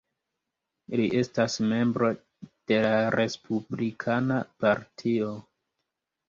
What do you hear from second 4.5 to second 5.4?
Partio.